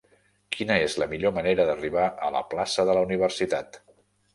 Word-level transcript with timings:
Quina 0.55 0.77
és 0.85 0.95
la 1.03 1.09
millor 1.11 1.35
manera 1.37 1.67
d'arribar 1.69 2.09
a 2.29 2.33
la 2.39 2.45
plaça 2.57 2.91
de 2.93 3.01
la 3.01 3.09
Universitat? 3.13 3.85